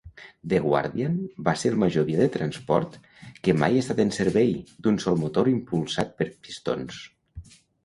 [0.51, 1.19] "The Guardian"
[1.49, 2.97] va ser el major avió de transport,
[3.47, 4.51] que mai ha estat en servei,
[4.89, 7.07] d'un sol motor impulsat per pistons.